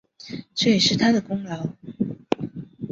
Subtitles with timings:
[0.55, 1.67] 这也是他的功劳